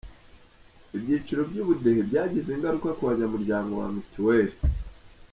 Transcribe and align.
Ibyiciro 0.95 1.41
by’ubudehe 1.49 1.99
byagize 2.09 2.49
ingaruka 2.51 2.89
ku 2.97 3.01
banyamuryango 3.09 3.71
ba 3.81 3.87
mituweli. 3.95 4.55